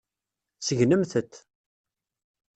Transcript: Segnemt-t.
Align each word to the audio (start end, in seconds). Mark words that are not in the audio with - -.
Segnemt-t. 0.67 1.33